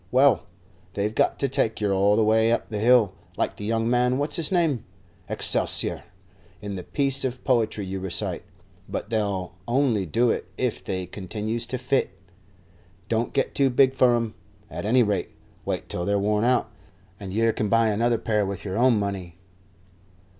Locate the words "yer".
1.79-1.93, 17.31-17.51, 18.65-18.77